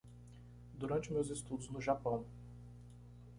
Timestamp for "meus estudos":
1.13-1.69